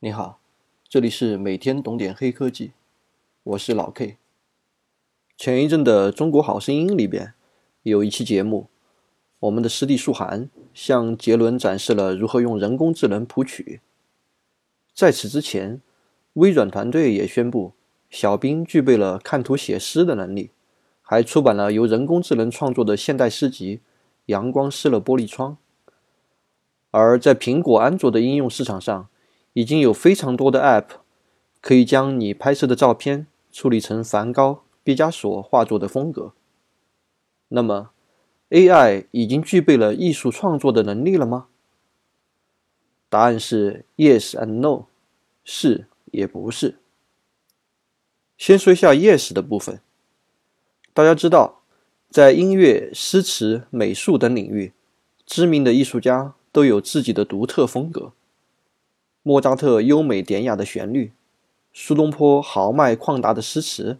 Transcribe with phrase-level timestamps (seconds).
[0.00, 0.40] 你好
[0.86, 2.72] 这里是每天懂点黑科技，
[3.42, 4.18] 我是老 K。
[5.38, 7.32] 前一阵的《中国好声音》里边
[7.82, 8.68] 有一期节目，
[9.40, 13.80] 我们的师弟舒涵向杰伦展示了如何用人工智能谱曲。
[14.92, 15.80] 在此之前，
[16.34, 17.72] 微软团队也宣布，
[18.10, 20.50] 小冰具备了看图写诗的能力，
[21.00, 23.78] 还出版了由人工智能创作的现代诗集
[24.26, 25.56] 《阳光湿了玻璃窗》。
[26.90, 29.08] 而在苹果、安卓的应用市场上，
[29.56, 30.98] 已经有非常多的 App
[31.62, 36.34] 可以将你拍摄的照片处理成梵高、毕加索画作的风格。
[37.48, 37.88] 那么
[38.50, 41.46] ，AI 已经具备了艺术创作的能力了吗？
[43.08, 44.88] 答案是 Yes and No，
[45.42, 46.76] 是也不是。
[48.36, 49.80] 先说一下 Yes 的部分。
[50.92, 51.62] 大家知道，
[52.10, 54.74] 在音乐、诗词、美术等领域，
[55.24, 56.34] 知名的艺术家。
[56.52, 58.14] 都有自己的独特风格。
[59.26, 61.10] 莫扎特优美典雅的旋律，
[61.72, 63.98] 苏东坡豪迈旷达的诗词，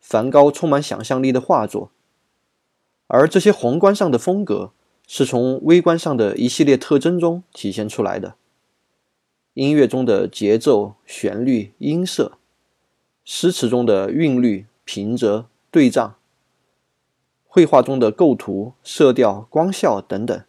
[0.00, 1.92] 梵高充满想象力的画作。
[3.06, 4.72] 而这些宏观上的风格，
[5.06, 8.34] 是从微观上的一系列特征中体现出来的。
[9.54, 12.32] 音乐中的节奏、旋律、音色，
[13.24, 16.16] 诗词中的韵律、平仄、对仗，
[17.46, 20.42] 绘画中的构图、色调、光效等等。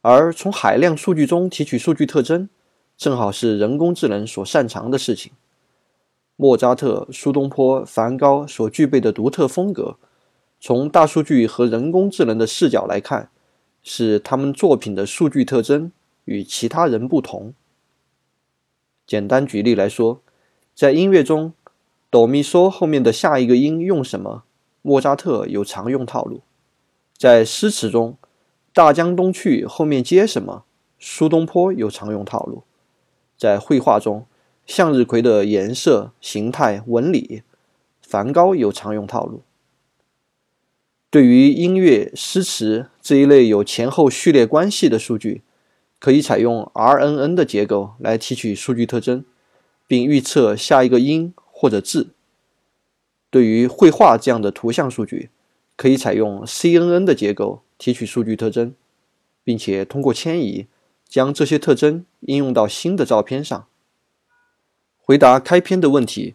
[0.00, 2.48] 而从海量数据中提取数据特征，
[2.98, 5.30] 正好是人工智能所擅长的事情。
[6.34, 9.96] 莫扎特、苏东坡、梵高所具备的独特风格，
[10.60, 13.30] 从大数据和人工智能的视角来看，
[13.84, 15.92] 是他们作品的数据特征
[16.24, 17.54] 与其他人不同。
[19.06, 20.20] 简单举例来说，
[20.74, 21.52] 在音乐中，
[22.10, 24.42] 哆咪嗦后面的下一个音用什么，
[24.82, 26.38] 莫扎特有常用套路；
[27.16, 28.16] 在诗词中，
[28.72, 30.64] 大江东去，后面接什么？
[30.98, 32.64] 苏东坡有常用套路。
[33.38, 34.26] 在绘画中，
[34.66, 37.42] 向日葵的颜色、形态、纹理，
[38.02, 39.42] 梵高有常用套路。
[41.08, 45.40] 对于音乐、诗词这一类有前后序列关系的数据，
[45.98, 49.24] 可以采用 RNN 的结构来提取数据特征，
[49.86, 52.08] 并预测下一个音或者字。
[53.30, 55.30] 对于绘画这样的图像数据，
[55.76, 57.62] 可以采用 CNN 的结构。
[57.78, 58.74] 提取数据特征，
[59.44, 60.66] 并且通过迁移
[61.08, 63.66] 将这些特征应用到新的照片上。
[64.98, 66.34] 回答开篇的问题，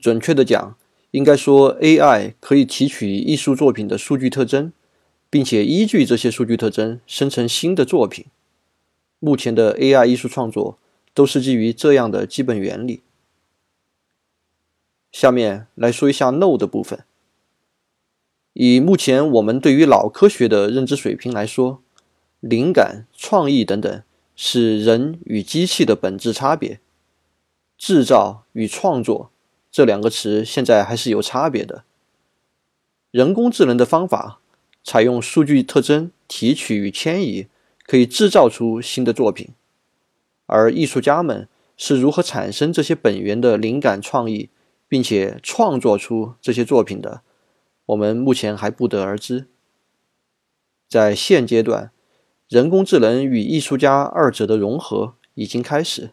[0.00, 0.76] 准确的讲，
[1.12, 4.72] 应该说 AI 可以提取艺术作品的数据特征，
[5.30, 8.26] 并且依据这些数据特征生成新的作品。
[9.20, 10.78] 目前的 AI 艺术创作
[11.14, 13.02] 都是基于这样的基本原理。
[15.12, 17.04] 下面来说一下 No 的部分。
[18.52, 21.80] 以目前我们对于脑科学的认知水平来说，
[22.40, 24.02] 灵感、创意等等
[24.40, 26.78] 是人与机器的本质差别。
[27.76, 29.32] 制造与创作
[29.68, 31.82] 这两个词现在还是有差别的。
[33.10, 34.38] 人工智能的方法
[34.84, 37.48] 采用数据特征提取与迁移，
[37.84, 39.48] 可以制造出新的作品。
[40.46, 44.50] 而艺术家们是如何产生这些本源的灵感、创意，
[44.86, 47.22] 并且创作出这些作品的？
[47.86, 49.48] 我们目前还不得而知。
[50.88, 51.90] 在现阶段，
[52.48, 56.10] 人工智能与艺术家二者的融合已经开始。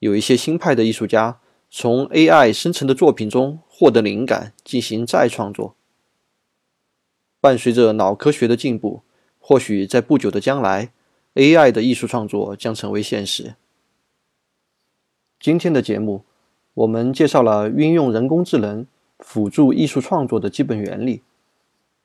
[0.00, 1.40] 有一些新派的艺术家
[1.70, 5.74] 从 AI 生成的作品中获得灵感，进行再创作。
[7.40, 9.02] 伴随着脑科学的进步，
[9.38, 10.92] 或许在不久的将来
[11.34, 13.54] ，AI 的艺术创作将成为现实。
[15.38, 16.24] 今天的节目，
[16.74, 18.86] 我们介绍了运用人工智能。
[19.20, 21.22] 辅助艺术创作的基本原理。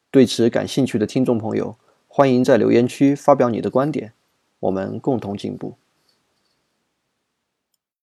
[0.09, 1.77] 对此感兴趣的听众朋友，
[2.15, 4.13] 欢迎在留言区发表你的观点，
[4.59, 5.73] 我们共同进步。